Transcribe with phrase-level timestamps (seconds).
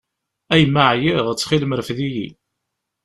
[0.53, 2.27] A yemma ɛyiɣ, ttxil-m rfed-iyi!